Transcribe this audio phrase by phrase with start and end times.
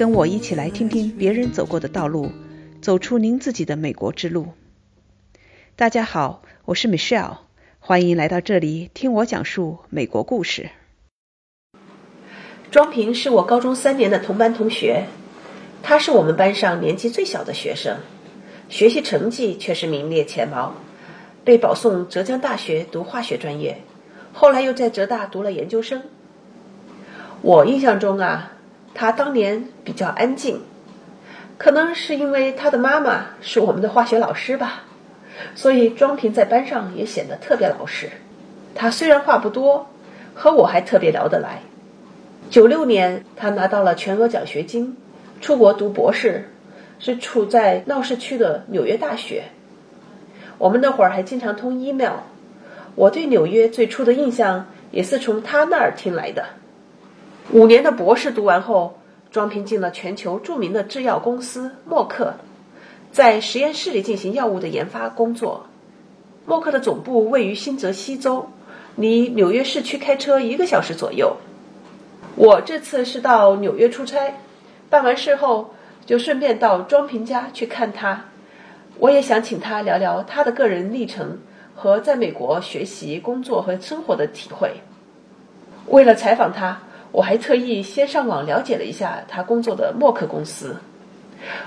[0.00, 2.32] 跟我一起来听听别人走过的道路，
[2.80, 4.46] 走出您自己的美国之路。
[5.76, 7.36] 大家好，我是 Michelle，
[7.80, 10.70] 欢迎来到这里听我讲述美国故事。
[12.70, 15.04] 庄平是我高中三年的同班同学，
[15.82, 17.98] 他是我们班上年纪最小的学生，
[18.70, 20.72] 学习成绩却是名列前茅，
[21.44, 23.76] 被保送浙江大学读化学专业，
[24.32, 26.02] 后来又在浙大读了研究生。
[27.42, 28.52] 我印象中啊，
[29.00, 30.60] 他当年比较安静，
[31.56, 34.82] 可能是因为他的妈妈是我们的化学老师吧，
[35.54, 38.10] 所以庄平在班上也显得特别老实。
[38.74, 39.88] 他虽然话不多，
[40.34, 41.62] 和我还特别聊得来。
[42.50, 44.98] 九六年，他拿到了全额奖学金，
[45.40, 46.50] 出国读博士，
[46.98, 49.44] 是处在闹市区的纽约大学。
[50.58, 52.16] 我们那会儿还经常通 email，
[52.96, 56.44] 我对纽约最初的印象也是从他那儿听来的。
[57.52, 59.00] 五年的博士读完后，
[59.32, 62.34] 庄平进了全球著名的制药公司默克，
[63.10, 65.66] 在实验室里进行药物的研发工作。
[66.46, 68.48] 默克的总部位于新泽西州，
[68.94, 71.38] 离纽约市区开车一个小时左右。
[72.36, 74.34] 我这次是到纽约出差，
[74.88, 75.74] 办完事后
[76.06, 78.26] 就顺便到庄平家去看他。
[78.98, 81.40] 我也想请他聊聊他的个人历程
[81.74, 84.74] 和在美国学习、工作和生活的体会。
[85.88, 86.82] 为了采访他。
[87.12, 90.76] 我还特意先上网了解了一下他工作的默克公司。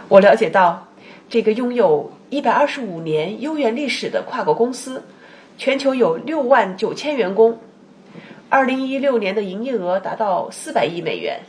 [0.07, 0.87] 我了解到，
[1.29, 5.03] 这个拥有一百二十五年悠远历史的跨国公司，
[5.57, 7.59] 全球有六万九千员工，
[8.49, 11.41] 二零一六年的营业额达到四百亿美元。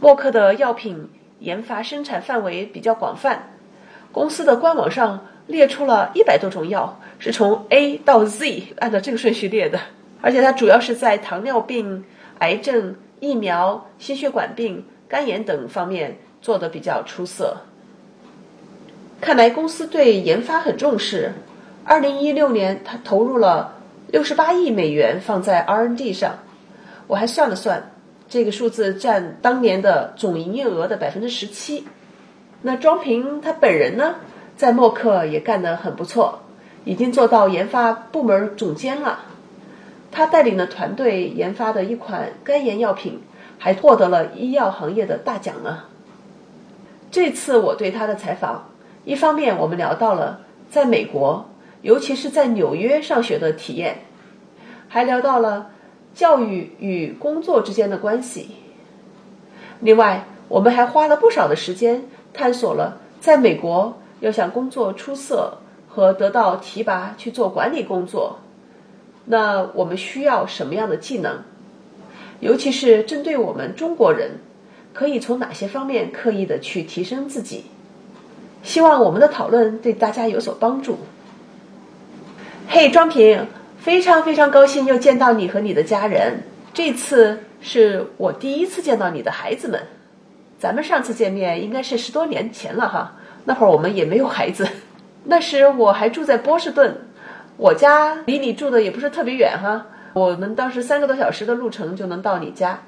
[0.00, 1.10] 默克的药品
[1.40, 3.50] 研发生产范围比较广泛，
[4.12, 9.78] 公司的官网上列出了一百多种药，是从 A 到 Z 按照这个顺序列的，
[10.22, 12.04] 而且它主要是在糖尿病、
[12.40, 12.96] 癌症。
[13.22, 17.58] 疫苗、心血管病、肝炎等方面做得比较出色。
[19.20, 21.34] 看来公司对研发很重视。
[21.84, 23.74] 二零一六年，他投入了
[24.08, 26.38] 六十八亿美元放在 R&D 上。
[27.08, 27.90] 我还算了算，
[28.30, 31.86] 这个数字占当年的总营业额的百分之十七。
[32.62, 34.14] 那庄平他本人呢，
[34.56, 36.40] 在默克也干得很不错，
[36.86, 39.26] 已经做到研发部门总监了。
[40.12, 43.20] 他带领的团队研发的一款肝炎药品，
[43.58, 45.84] 还获得了医药行业的大奖呢。
[47.10, 48.70] 这次我对他的采访，
[49.04, 50.40] 一方面我们聊到了
[50.70, 51.46] 在美国，
[51.82, 53.98] 尤其是在纽约上学的体验，
[54.88, 55.70] 还聊到了
[56.14, 58.50] 教育与工作之间的关系。
[59.80, 68.38] 另外，我们还花了不少的时间探索了在美国要想工作出色和得到提拔去做管理工作。
[69.26, 71.42] 那我们需要什么样的技能？
[72.40, 74.38] 尤其是针对我们中国人，
[74.94, 77.66] 可以从哪些方面刻意的去提升自己？
[78.62, 80.98] 希望我们的讨论对大家有所帮助。
[82.68, 83.46] 嘿，庄平，
[83.78, 86.42] 非常非常高兴又见到你和你的家人。
[86.72, 89.80] 这次是我第一次见到你的孩子们。
[90.58, 94.68] 咱们上次见面应该是十多年前了哈，那会儿我们也没有孩子，
[95.24, 96.96] 那时我还住在波士顿。
[97.60, 102.80] 我家离你住的也不是特别远哈，我们当时三个多小时的路程就能到你家。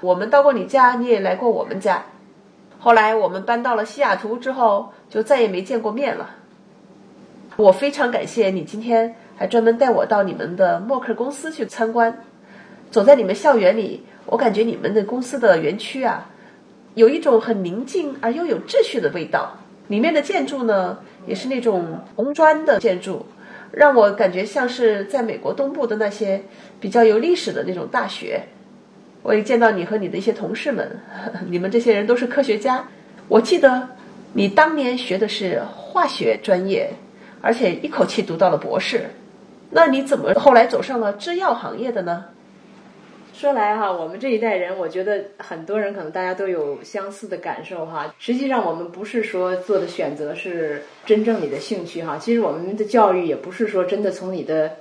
[0.00, 2.06] 我们到过你家，你也来过我们家。
[2.78, 6.30] 后来我们搬到了西雅图之后，就再也没见过面了。
[7.56, 12.24] 我非常感谢你今天还专门带我到你们的默克公司去参观。
[12.90, 16.30] 走在你们校园里，我感觉你们的公司的园区啊，
[16.94, 19.58] 有一种很宁静而又有秩序的味道。
[19.88, 23.26] 里面的建筑呢，也是那种红砖的建筑。
[23.76, 26.42] 让我感觉像是在美国东部的那些
[26.80, 28.40] 比较有历史的那种大学。
[29.22, 30.98] 我也见到你和你的一些同事们，
[31.50, 32.88] 你们这些人都是科学家。
[33.28, 33.86] 我记得
[34.32, 36.88] 你当年学的是化学专业，
[37.42, 39.10] 而且一口气读到了博士。
[39.68, 42.24] 那你怎么后来走上了制药行业的呢？
[43.38, 48.14] 说来哈，我们这一代人，我觉得很多人可能大家都有相似的感受哈。
[48.18, 52.16] 实际上，我们不是说做的选择是真正你的兴趣哈。
[52.16, 54.76] 其实我们的教育也不是说真的从你的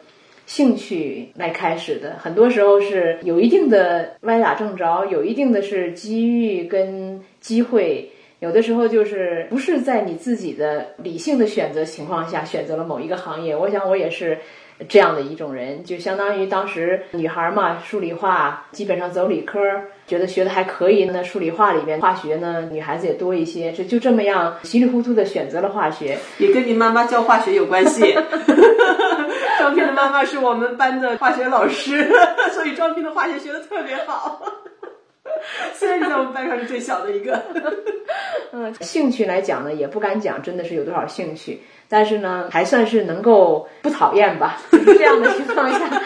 [0.46, 8.10] 兴趣来开始的，很多时候是有一定的歪打正着，有一定的是机遇跟机会，
[8.40, 13.54] 有的时候就是不是在你自己的理性的选择情况下选择了某一个行业。
[13.54, 14.38] 我想我也是。
[14.90, 19.60] 这样的一种人，就相当于当时女孩嘛，数理化基本上走理科，
[20.06, 21.06] 觉得学的还可以。
[21.06, 28.14] 那数理化里边，化学呢，女孩子也多一些，就就这么样稀里糊涂的选择了化学，也跟你妈妈教化学有关系。
[29.58, 32.12] 张平的妈妈是我们班的化学老师，
[32.52, 34.42] 所以张平的化学学的特别好。
[35.74, 37.42] 虽然你在我们班上是最小的一个。
[38.52, 41.60] 嗯，兴趣来讲呢，也不敢讲真的是有多少兴趣，
[41.90, 44.62] 但是呢，还算是能够不讨厌吧。
[44.72, 46.02] 这样的情况下，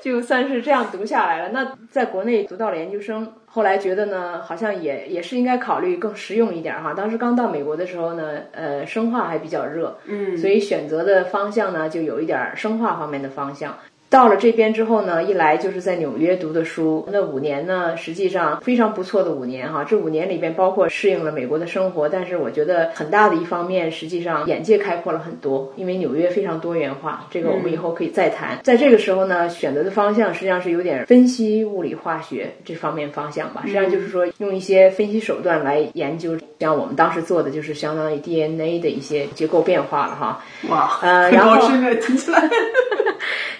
[0.00, 1.48] 就算是这样读下来了。
[1.52, 6.94] 那在国内读到了研究生，后来觉得呢，好像也也是应该考虑更实用一点哈。
[6.94, 13.76] 当时刚到美国的时候呢，呃，生化还比较热，嗯，所以选择的方向呢，就有一点生化方面的方向。
[14.10, 19.84] 到了这边之后呢，一来就是在纽约读的书，那五年呢，实际上非常不错的五年哈。
[19.84, 27.24] 这五年里边包括适应了美国的生活，但是我觉得很大的一方面，实际上眼界开阔了很多，因为纽约非常多元化。
[27.30, 28.58] 这个我们以后可以再谈。
[28.64, 33.62] 在这个时候呢，选择的方向实际上是有点分析物理化学这方面方向吧。
[33.64, 40.42] 实际上就是说用一些分析手段来研究，像我们当时做的就是相当于 DNA 的一些结构变化了哈。
[40.68, 41.56] 哇，呃，然后
[42.00, 42.42] 听起来。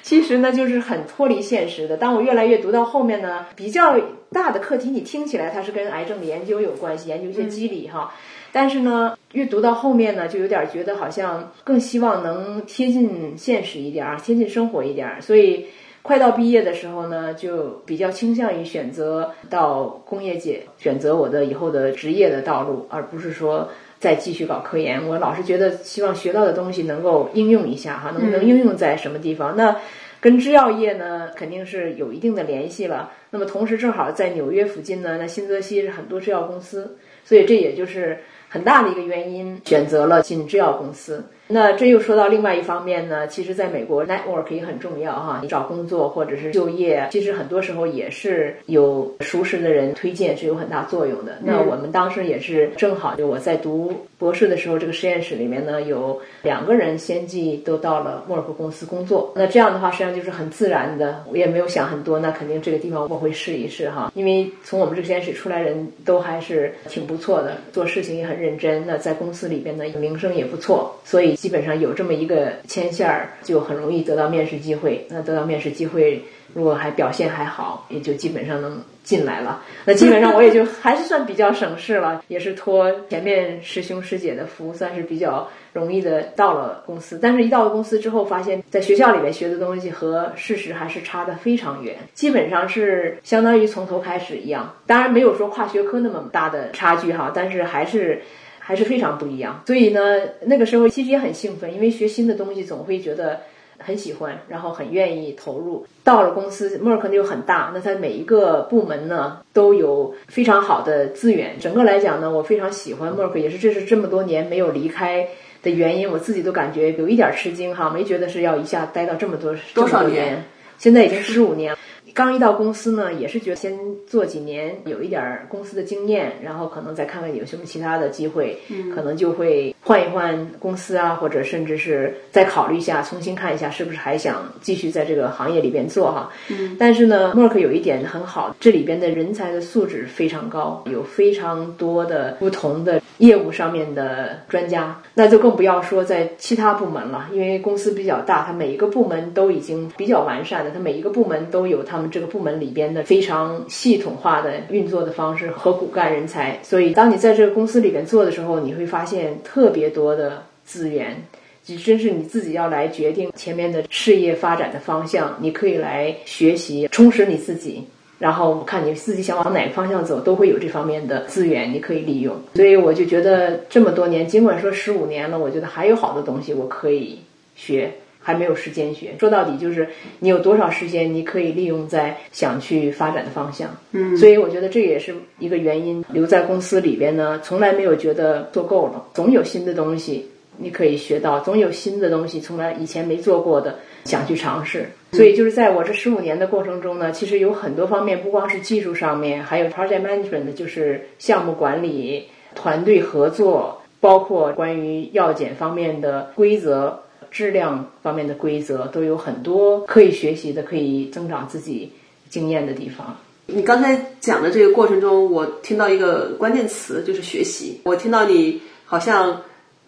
[0.02, 1.96] 其实呢，就是很脱离现实的。
[1.96, 3.96] 当我越来越读到后面呢，比较
[4.32, 8.12] 大的课题，你听起来它是跟癌症的研究有关系，研究一些机理哈。
[8.52, 15.20] 但是呢，越读到后面呢，就有点觉得好像更希望能贴近现实一点儿，贴近生活一点儿。
[15.20, 15.66] 所以
[16.02, 23.68] 快到毕业的时候呢，就比较倾向于选择到工业界，选择我的以后的职业的道路，而不是说。
[24.00, 29.54] 再继续搞科研，我老是觉得希望学到的东西能够应用一下哈，能不能应用在什么地方？
[29.56, 29.76] 那
[30.20, 33.12] 跟制药业呢肯定是有一定的联系了。
[33.30, 38.18] 那么同时正好在纽约附近呢，那新泽西是很多制药公司，所以这也就是
[38.50, 41.24] 很大的一个原因，选择了进制药公司。
[41.52, 51.38] 那这又说到另外一方面呢，其实在美国 network 也很重要哈，你找工作或者是就业，其实很多时候也是有熟识的人推荐是有很大作用的。
[51.42, 59.32] 那我们当时也是正好就我在读博士的时候，这个实验室里面呢有两个人先继都到了默尔克公司工作。
[59.34, 68.86] 那这样的话实际上就是很自然的，我也没有想很多，那肯定这个地方我会试一试哈，因为从我们这个实验室出来人都还是挺不错的，做事情也很认真。
[68.86, 71.36] 那在公司里边呢名声也不错，所以。
[71.40, 75.06] 基本上有这么一个牵线儿，就很容易得到面试机会。
[75.08, 76.22] 那得到面试机会，
[76.54, 79.62] 如果还表现还好，也就基本上能进来了。
[79.84, 87.18] 那基本上我也就还是算比较省事了，也是托前面师兄师姐的福，算是比较容易的到了公司。
[87.20, 94.74] 但是，一到了公司之后，发现在学校里面学的东西和事实还是差的非常远，基本上是相当于从头开始一样。
[94.86, 98.22] 当然没有说跨学科那么大的差距哈，但是还是。
[98.62, 100.00] 还是非常不一样，所以呢，
[100.42, 103.40] 那个时候其实也很兴奋，因为学新的东西总会觉得
[103.82, 105.86] 很喜欢，然后很愿意投入。
[106.04, 111.58] 到了公司，默克又很大，那它每一个部门呢都有非常好的资源。
[111.58, 115.26] 整个来讲呢，我非常喜欢默克，也是这是这么多年没有离开
[115.62, 116.10] 的原因。
[116.10, 120.44] 我自己都感觉有一点吃惊哈，没觉得是要一下待到这么多多少年，
[120.78, 121.76] 现在已经十五年。
[122.14, 128.58] 刚一到公司呢，也是觉得先做几年，有一点公司的经验，然后可能再看看有什么其他的机会，
[128.94, 136.30] 可能就会换一换公司啊，或者甚至是再考虑一下，重新看一下是不是还想继续在这个行业里边做哈。
[136.78, 151.99] 但是呢，默克有一点很好，这里边的人才的素质非常高，有非常多的不同的业务上面的专家，那就更不要说在其他部门了，因为公司比较大，它每一个部门都已经比较完善的，它每一个部门都有它。
[152.00, 161.22] 我们这个部门里边的非常系统化的运作的方式和骨干人才，所以当你在这个公司里边做的时候，你会发现特别多的资源，
[161.62, 165.36] 就真是你自己要来决定前面的事业发展的方向。
[165.42, 167.84] 你可以来学习，充实你自己，
[168.18, 172.34] 然后看你自己想往哪个方向走，都会有这方面的资源你可以利用。
[172.54, 177.18] 所以我就觉得这么多年，尽管说十五年了，我觉得还有好多东西我可以
[177.54, 177.92] 学。
[178.22, 183.74] 还没有时间学，说到底就是你有多少时间，你可以利用在想去发展的方向。
[183.92, 186.04] 嗯，所以我觉得这也是一个原因。
[186.12, 194.86] 留在公司里边呢，从来没有觉得做够了，总有新的东西你可以学到，总有新的东西从来以前没做过的想去尝试。
[195.12, 207.00] 所以就是在我这十五年的过程中呢，其实有很多方面，不光是技术上面，还有 project management，就是项目管理、团队合作，包括关于药检方面的规则。
[207.30, 211.90] 质量方面的规则都有很多可以学习的，可以增长自己
[212.28, 213.16] 经验的地方。
[213.46, 217.80] 你刚才讲的这个过程中，我听到一个关键词，就是学习。
[217.84, 219.40] 我听到你好像。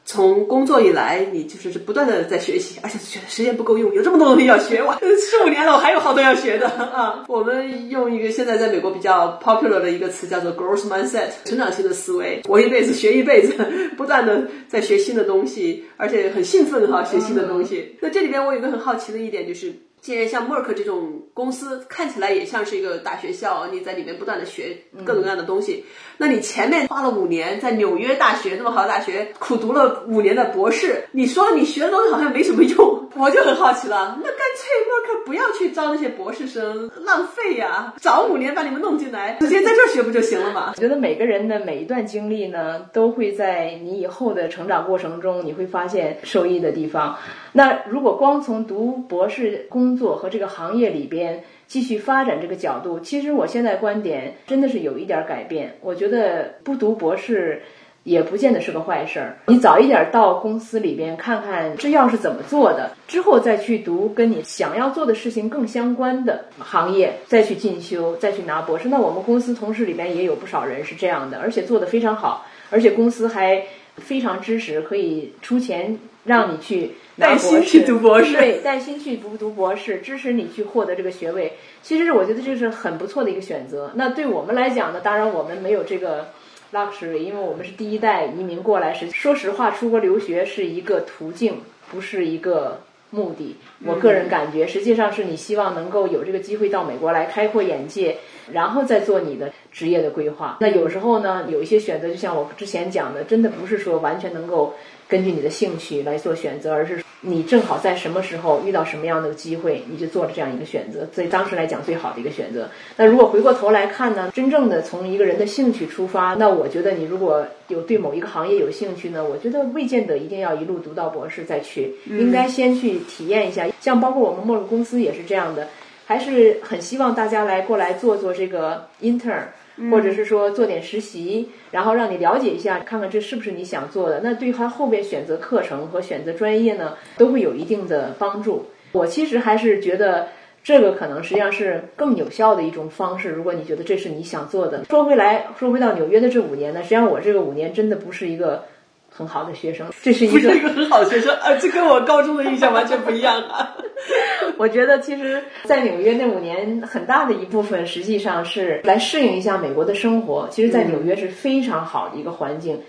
[0.04, 4.82] 从工作以来，你就是不断的在学习，而且觉得时间不够用，有这么多东西要学。
[4.82, 7.24] 我， 十五年了，我还有好多要学的啊！
[7.28, 13.54] 我们用一个现在在美国比较 popular 的一个词叫做 growth mindset，成长性的思维，活一辈子学一辈子，
[13.96, 17.96] 不断的在学新的东西，而且很兴奋哈，学新的东西。
[18.00, 19.72] 那这里边我有个很好奇的一点就是。
[20.02, 25.84] 既然像默克这种公司看起来也像是一个大学校，你在里面不断的学各种各样的东西，
[26.18, 40.72] 那你前面花了五年在纽约大学这么好的大学苦读了五年的博士，你说你学的东西好像没什么用，我就很好奇了，那干脆默克不要去招那些博士生，浪费呀，早五年把你们弄进来，直接在这儿学不就行了吗？
[40.74, 47.16] 我觉得每个人的每一段经历呢，都会在你以后的成长过程中，你会发现受益的地方。
[47.52, 55.76] 那如果光从读博士工作和这个行业里边继续发展这个角度，其实我现在观点真的是有一点改变。
[55.82, 57.62] 我觉得不读博士
[58.04, 59.36] 也不见得是个坏事儿。
[59.48, 68.88] 你早一点到公司里边看看制药是怎么做的，之后再去读跟你想要做的事情更相关的行业，再去进修，再去拿博士。
[68.88, 73.62] 那我们公司同事里边也有不少人是这样的，而且做得非常好，而且公司还
[73.96, 76.92] 非常支持，可以出钱让你去。
[77.18, 81.52] 带薪去读博士，对，带薪去读读博士，支持你去获得这个学位。
[81.82, 83.92] 其实我觉得这是很不错的一个选择。
[83.94, 86.28] 那对我们来讲呢，当然我们没有这个
[86.72, 88.94] luxury，因为我们是第一代移民过来。
[88.94, 92.80] 是说实话，出国留学是一个途径，不是一个
[93.12, 93.56] 目的。
[93.86, 98.16] 我个人感觉，实际上是你希望能够有这个机会到美国来开阔眼界，
[98.50, 100.56] 然后再做你的职业的规划。
[100.60, 104.74] 那有时候呢，有一些选择，就像我之前讲的，真的不是说完全能够。
[105.08, 111.06] 根据你的兴趣来做选择，而是你正好在什么时候遇到什么样的机会，你就做了这样一个选择。
[111.14, 112.68] 所以当时来讲，最好的一个选择。
[112.96, 114.32] 那如果回过头来看呢？
[114.34, 123.66] 真正的从一个人的兴趣出发，那我觉得你如果有对某一个行业有兴趣呢，我觉得未见得一定要一路读到博士再去，应该先去体验一下。
[123.80, 125.68] 像包括我们陌路公司也是这样的，
[126.04, 129.44] 还是很希望大家来过来做做这个 intern。
[129.90, 134.20] 或者是说做点实习，然后让你了解一下，看看这是不是你想做的。
[134.22, 138.66] 那对他后边选择课程和选择专业呢，都会有一定的帮助。
[138.92, 140.28] 我其实还是觉得
[140.62, 143.30] 这个可能实际上是更有效的一种方式。
[143.30, 148.64] 如果你觉得这是你想做的，说回来说回到纽约的这五年呢，实际上我这个五年真的不是一个。
[149.14, 151.54] 很好的学生，这是一个一个很好的学生啊！
[151.60, 153.76] 这跟我高中的印象完全不一样啊！
[154.56, 160.48] 我觉得其实，在纽约那五年，很大的一部分实际上是来适应一下美国的生活。
[160.50, 162.80] 其实，在纽约是非常好的一个环境，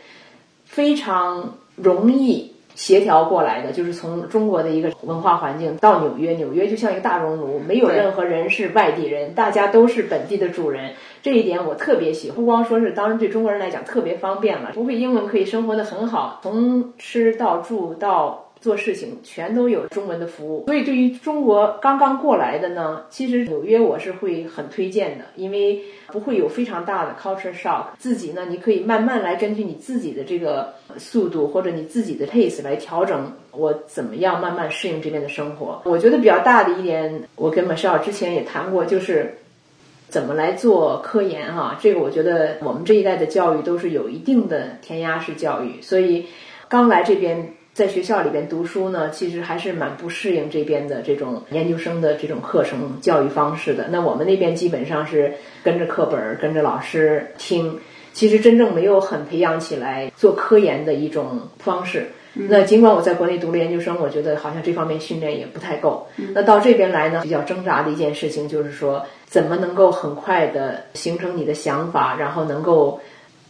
[0.65, 2.51] 非常容易。
[2.75, 10.93] 协调过来的，就是从中国的一个文化环境到纽约，纽约就像一个大熔炉，没有任何人是外地人，大家都是本地的主人。
[11.23, 18.41] 这一点我特别喜欢，不光说是当然对中国人来讲特别方便了，不会英文可以生活的很好，从吃到住到。
[18.63, 27.87] 做事情全都有中文的服务，所以对于中国刚刚过来的呢，其实纽约我是会很推荐的，因为不会有非常大的 culture shock。
[27.97, 35.81] 自己呢，你可以慢慢来，根据你自己的这个速度或者你自己的 pace 来调整，我怎么样慢慢适应这边的生活。
[35.83, 39.35] 我觉得比较大的一点，我跟 Michelle 之前也谈过，就是
[40.13, 41.75] 怎么来做科研哈。
[41.81, 46.27] 这个我觉得我们这一代的教育都是有一定的填鸭式教育，所以
[46.67, 47.55] 刚来这边。
[47.73, 53.87] 在学校里边读书呢，其实还是蛮不适应这边的这种研究生的这种课程教育方式的。
[53.89, 57.79] 那我们那边基本上是跟着课本、跟着老师听，
[58.11, 62.05] 其实真正没有很培养起来做科研的一种方式。
[62.33, 66.07] 那尽管我在国内读了研究生，我觉得好像这方面训练也不太够。
[66.33, 72.99] 那到这边来呢，比较挣扎的一件事情就是说，怎么能够很快的形成你的想法，然后能够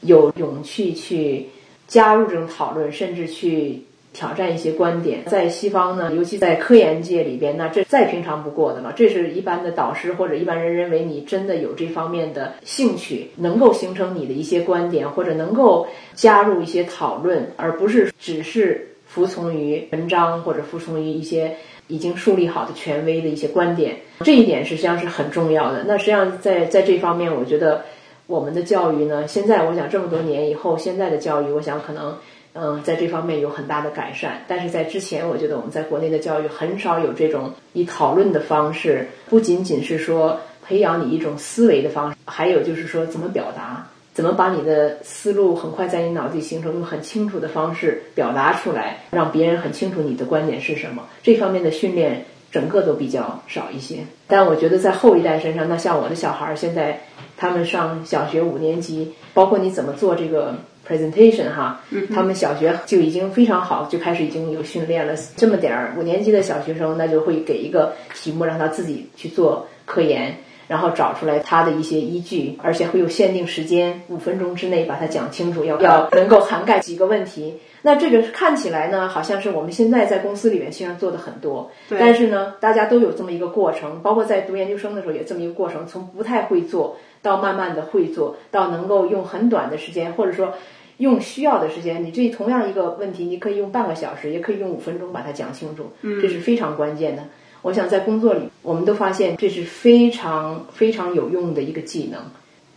[0.01, 1.47] 有勇气去
[1.87, 3.83] 加入这种讨论，甚至去。
[4.13, 8.93] 挑战一些观点，在西方呢，尤其在科研界里边，那这再平常不过的了。
[8.95, 21.55] 这是一般的导师或者一般人认为你真的有这方面的兴趣，能够形成你的一些观点，或者能够加入一些讨论，而不是只是服从于文章或者服从于一些
[21.87, 23.95] 已经树立好的权威的一些观点。
[24.19, 25.83] 这一点实际上是很重要的。
[25.87, 27.83] 那实际上在在这方面，我觉得
[28.27, 32.15] 我们的教育呢，现在我想这么多年以后，现在的教育，我想可能。
[32.55, 51.03] 嗯，在这方面有很大的改善，但是在之前，我觉得我们在国内的教育很少有这种以讨论的方式，不仅仅是说培养你一种思维的方式，还有就是说怎么表达，怎么把你的思路很快在你脑子里形成，用很清楚的方式表达出来，让别人很清楚你的观点是什么。
[51.23, 53.97] 这方面的训练整个都比较少一些。
[54.27, 57.01] 但我觉得在后一代身上，那像我的小孩儿现在，
[57.35, 60.55] 他们上小学五年级，包括你怎么做这个。
[60.87, 61.81] Presentation 哈，
[62.13, 65.15] 他们小学就已经非常好，就开始已经有训练了。
[65.35, 70.37] 这么点儿五年级的小学生，那就会给一个题目让他自己去做科研，
[70.67, 77.55] 然后找出来它的一些依据，而且会有限定时间，五分钟之内把它讲清楚，要要能够涵盖几个问题。
[77.81, 90.53] 那这个看起来呢，好像是我们现在在公司里面实际上做的很多，但是呢，大家都有这么一个过程，包括在读研究生的时候也这么一个过程，从不太会做到慢慢的会做到能够用很短的时间，或者说
[90.97, 95.91] 用需要的时间，你这同样一个问题，你可以用半个小时，也可以用五分钟把它讲清楚，
[96.21, 97.23] 这是非常关键的。
[97.63, 102.21] 我想在工作里，我们都发现这是非常非常有用的一个技能，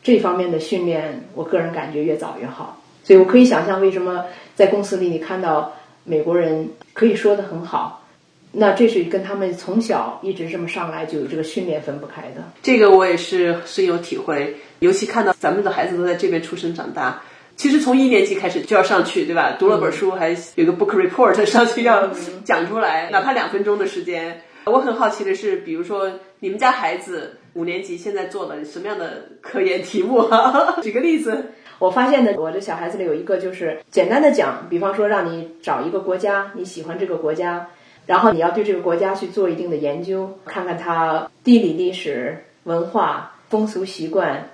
[0.00, 2.80] 这方面的训练，我个人感觉越早越好。
[3.02, 4.24] 所以我可以想象，为什么
[4.54, 5.72] 在公司里你看到
[6.04, 8.04] 美国人可以说的很好，
[8.52, 12.44] 那这是跟他们从小一直这么上来就有这个训练分不开的。
[12.62, 17.20] 这个我也是深有体会，尤其看到咱们的孩子都在这边出生长大，
[17.56, 19.56] 其实从一年级开始就要上去，对吧？
[19.58, 22.08] 读了本书，还有个 book report 上去要
[22.44, 24.42] 讲出来，哪怕两分钟的时间。
[24.66, 30.28] 我很好奇的是，比如说你们家孩子五年级现在做了什么样的科研题目？
[30.82, 31.44] 举个例子。
[31.78, 37.68] 我发现呢，我的小孩子里有一个就是简单的讲，比方说让你找一个国家，你喜欢这个国家，
[38.06, 44.48] 然后你要对这个国家去做一定的研究，看看它地理、历史、文化、风俗习惯，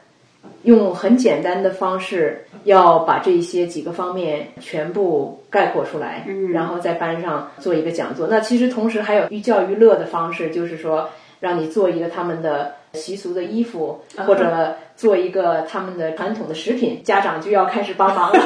[0.63, 8.27] 用很简单的方式要把这些几个方面全部概括出来，然后在班上做一个讲座。
[8.29, 11.09] 那其实同时还有寓教于乐的方式，就是说
[11.41, 12.75] 让你做一个他们的。
[12.93, 18.39] 习俗的衣服，或者做一个他们的传统的食品，家长就要开始帮忙了。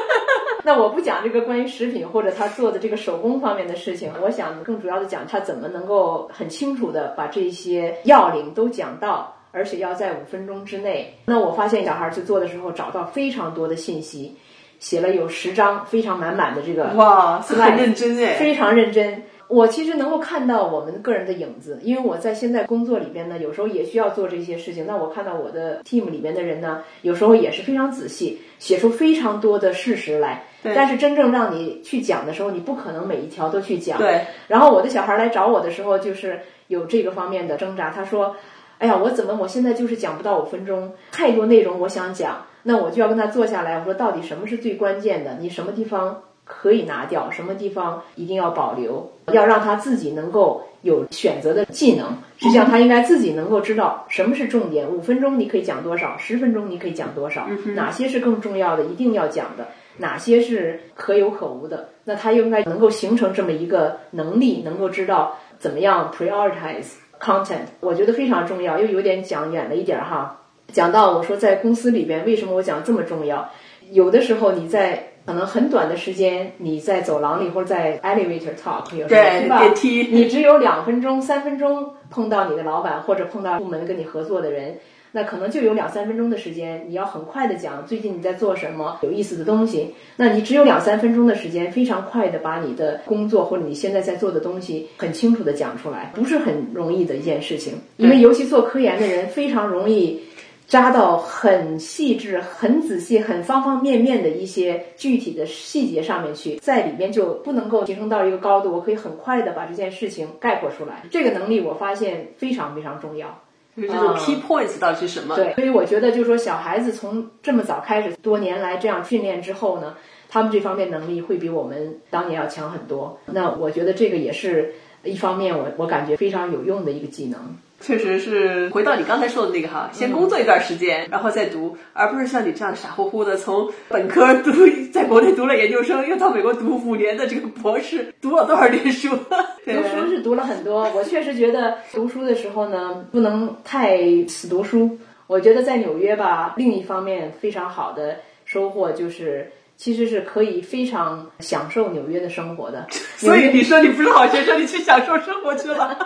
[0.64, 11.14] 那我不讲这个关于食品或者他做的这个手工方面的事情，我想更主要的讲他怎么能够很清楚的把这些要领都讲到，而且要在五分钟之内。
[11.26, 14.34] 那我发现小孩去做的时候，找到非常多的信息，
[14.80, 19.22] 写了有十张非常满满的这个哇，很认真哎，非常认真。
[19.48, 24.86] 我其实能够看到我们个人的影子，因为我在现在工作里边呢，有时候也需要做这些事情。
[24.86, 30.44] 那我看到我的 team 里边的人呢，有时候也是非常仔细，写出非常多的事实来。
[30.62, 33.98] 但是真正让你去讲的时候，你不可能每一条都去讲。
[33.98, 34.22] 对。
[34.48, 37.90] 然后我的小孩来找我的时候，就是有这个方面的挣扎。
[37.90, 38.34] 他说
[38.82, 45.36] ：“哎呀，我怎么我现在就是讲不到五分钟，太多内容我想讲，那我就要跟他坐下来，我说到底什么是最关键的？
[45.40, 52.08] 你什么地方？”可以拿掉，什么地方一定要保留，要让他自己能够有选择的技能。
[52.36, 54.86] 实际上，他应该自己能够知道什么是重点。
[54.90, 59.68] 五分钟你可以讲多少，十分钟你可以讲多少，哪些是更重要的，一定要讲的，
[59.98, 61.88] 哪些是可有可无的。
[62.04, 67.66] 那他应该能够形成这么一个能力，能够知道怎么样 prioritize content。
[67.80, 68.78] 我觉得非常重要。
[68.78, 70.40] 又有点讲远了一点哈，
[70.72, 73.48] 讲到我说在公司里边为什么我讲这么重要？
[73.92, 75.08] 有的时候你在。
[75.24, 79.60] 可能很短的时间，你在走廊里或者在 elevator talk 有时候对吧？
[79.60, 84.80] 电梯，你只有两分钟、三分钟碰到你的老板或者碰到部门跟你合作的人，
[85.12, 89.94] 那可能就有两三分钟的时间，你要很快的讲最近你在做什么有意思的东西。
[90.16, 97.74] 那你只有两三分钟的时间，非常快的把你的工作或者你现在在做的东西很清楚的讲出来，不是很容易的一件事情。
[97.96, 100.20] 因为尤其做科研的人非常容易。
[100.68, 108.72] 扎到很细致、很仔细、很方方面面的一些具体的细节上面去，在里面就不能够提升到一个高度。
[108.72, 113.41] 我可以很快的把这件事情概括出来，这个能力我发现非常非常重要。
[113.76, 115.34] 就是这种 key points 到底是什么？
[115.34, 119.96] 对，所以我觉得就是说，小孩子从这么早开始，多年来这样训练之后呢，
[120.28, 123.18] 他们这方面能力会比我们当年要强很多。
[123.26, 124.74] 那我觉得这个也是
[125.04, 127.38] 一方面，我我感觉非常有用的一个技能。
[127.80, 134.52] 确实是回到你刚才说的那个哈，先工作一段时间，然后再读，而不是像你这样傻乎乎的从本科读，
[134.92, 139.08] 在国内读了研究生，又到美国读五年的这个博士，读了多少年书？
[139.66, 144.96] 读书是读了很多，我确实觉得读书的时候呢，不能太死读书。
[145.26, 149.50] 我觉得在纽约吧，另一方面非常好的收获就是，
[149.82, 152.86] 其实是可以非常享受纽约的生活的。
[153.18, 155.98] 所以你说你不是好学生，你去享受生活去了。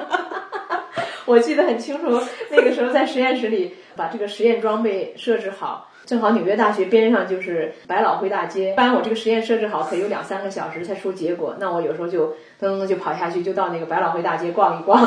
[1.26, 8.72] 我记得很清楚，那个时候在实验室里把这个实验装备设置好，正好纽约大学边上就是百老汇大街。
[8.72, 15.06] 一般我这个实验设置好，可有两三个小时才出结果，那我有时候就噔噔就跑下去，就到那个百老汇大街逛一逛。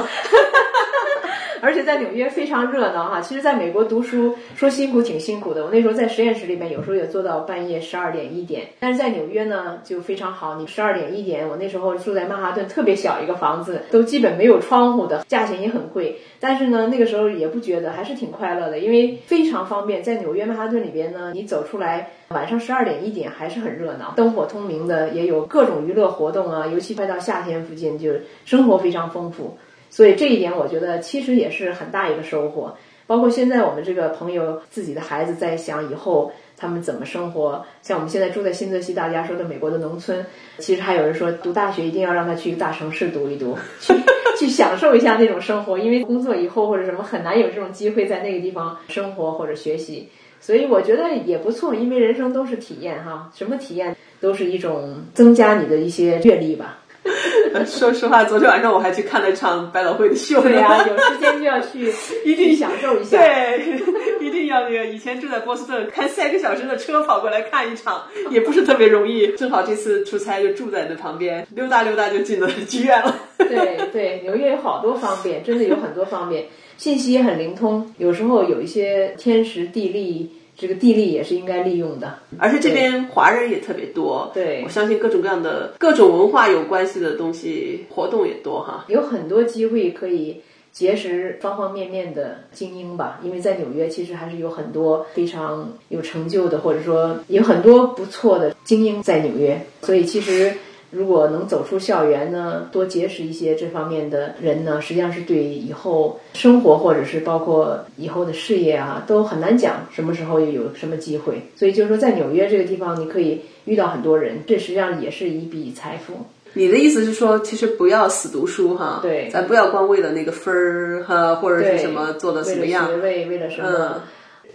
[1.62, 5.64] 而且在纽约非常热闹哈，其实在美国读书说辛苦挺辛苦的。
[5.64, 8.68] 我那时候在实验室里面，有时候也做到半夜十二点一点。
[8.80, 16.18] 但是在纽约呢就非常好，你十二点一点，我那时候住在曼哈顿，特别小一个房子，都基本没有窗户的，价钱也很贵。
[16.40, 20.02] 但是呢那个时候也不觉得，还是挺快乐的，因为非常方便。
[20.02, 26.68] 在纽约曼哈顿里边呢，你走出来晚上十二点一点还是很热闹，灯火通明的，也有各种娱乐活动啊。
[26.68, 28.12] 尤其快到夏天附近，就
[28.46, 29.58] 生活非常丰富。
[29.90, 32.76] 所以这一点我觉得其实也是很大一个收获。
[33.08, 37.66] 包括现在我们这个朋友自己的孩子在想以后他们怎么生活。
[37.82, 40.24] 像我们现在住在新泽西，大家说的美国的农村，
[40.60, 43.94] 其实还有人说读大学一定要让他去大城市读一读， 去
[44.38, 50.08] 去享受一下那种生活，因为工作以后或者什么很难有这种机会在那个地方生活或者学习。
[50.40, 56.79] 所以我觉得也不错，因为人生都是体验哈，什么体验都是一种增加你的一些阅历吧。
[57.66, 60.42] 说实话，昨天晚上我还去看了一场百老汇的秀。
[60.42, 61.92] 对呀、有时间就要去，
[62.24, 63.18] 一定享受一下。
[63.18, 63.80] 对，
[64.20, 64.86] 一定要那个。
[64.86, 69.28] 以前住在波士顿，开三个小时的车跑过来看一场，也不是特别容易。
[69.36, 73.16] 正好这次出差就住在那旁边，溜达溜达就进了剧院了。
[73.38, 76.46] 对对，纽约有好多方便，真的有很多方便，
[76.78, 77.94] 信息也很灵通。
[77.98, 80.39] 有时候有一些天时地利。
[80.60, 84.30] 这个地利也是应该利用的，而且这边华人也特别多。
[84.34, 90.42] 对，我相信各种各样的各种文化有关系的东西活动也多哈，有很多机会可以
[90.74, 93.20] 结识方方面面的精英吧。
[93.24, 100.52] 因为在纽约，其实还是有很多非常有成就的，或者说有很多不错的精英在纽约，所以其实。
[100.92, 111.42] 如果能走出校园呢，多结识一些这方面的人呢，实际上是对以后生活或者是包括以后的事业啊，都很难讲什么时候又有什么机会。
[111.56, 116.14] 所以就是说，在纽约这个地方，你可以遇到很多人，这实际上也是一笔财富。
[116.54, 124.02] 你的意思是说，其实不要死读书哈，对，咱不要光为了那个分儿哈，或者是什么做的怎么样，为了学位，为了什么。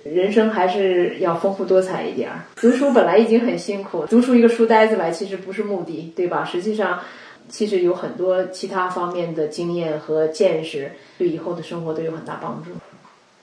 [0.04, 2.44] 人生还是要丰富多彩一点儿。
[2.56, 6.44] 读书本来已经很辛苦，读出一个书呆子来其实不是目的，对吧？
[6.44, 7.00] 实际上，
[7.48, 12.70] 其实有很多其他方面的经验和见识，对以后的生活都有很大帮助。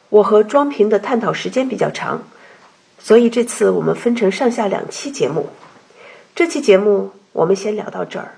[0.09, 2.21] 我和庄平的探讨时间比较长，
[2.99, 5.47] 所以这次我们分成上下两期节目。
[6.35, 8.35] 这期节目我们先聊到这儿，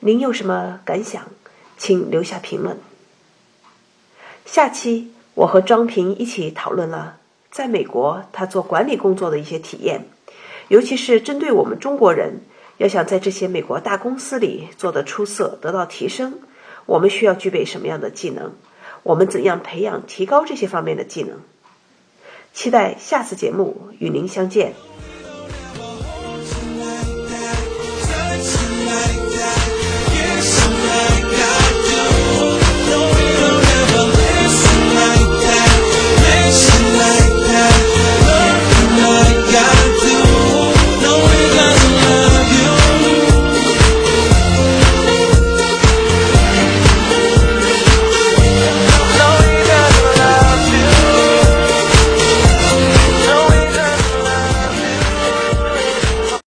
[0.00, 1.22] 您有什么感想，
[1.78, 2.76] 请留下评论。
[4.44, 7.16] 下期我和庄平一起讨论了。
[7.54, 10.06] 在美国，他做管理工作的一些体验，
[10.66, 12.40] 尤其是针对我们中国人，
[12.78, 16.40] 要想在这些美国大公司里做得出色、得到提升，
[16.84, 18.54] 我们需要具备什么样的技能？
[19.04, 21.38] 我们怎样培养、提高这些方面的技能？
[22.52, 24.72] 期待下次节目与您相见。